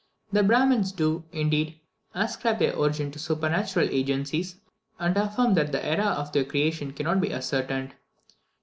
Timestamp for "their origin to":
2.57-3.19